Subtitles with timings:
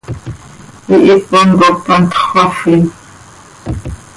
[0.87, 2.83] Hihipon cop hantx xöafin.